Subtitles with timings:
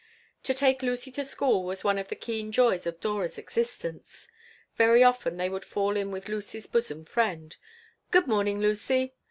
[0.45, 4.27] To take Lucy to school was one of the keen joys of Dora's existence.
[4.75, 7.55] Very often they would fall in with Lucy's bosom friend
[8.09, 9.13] "Good morning, Lucy."